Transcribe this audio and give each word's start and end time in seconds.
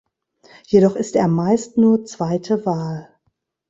Jedoch 0.65 0.95
ist 0.95 1.15
er 1.15 1.27
meist 1.27 1.77
nur 1.77 2.05
zweite 2.05 2.65
Wahl. 2.65 3.13